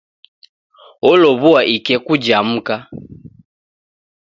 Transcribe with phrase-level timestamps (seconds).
[1.09, 2.75] Olow'oa ikeku ja mka.